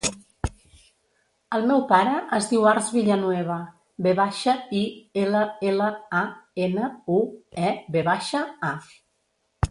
El 1.57 1.65
meu 1.71 1.81
pare 1.89 2.13
es 2.37 2.47
diu 2.53 2.63
Arç 2.71 2.87
Villanueva: 2.95 3.57
ve 4.07 4.13
baixa, 4.21 4.55
i, 4.79 4.81
ela, 5.25 5.43
ela, 5.73 5.91
a, 6.21 6.25
ena, 6.69 6.87
u, 7.17 7.19
e, 7.69 7.75
ve 7.97 8.03
baixa, 8.09 8.43
a. 8.71 8.73